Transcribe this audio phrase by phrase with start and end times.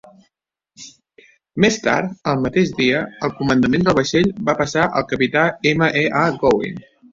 [1.65, 5.93] Més tard, el mateix dia, el comandament del vaixell va passar al Capità M.
[6.05, 6.07] E.
[6.27, 6.27] A.
[6.43, 6.85] Gouin.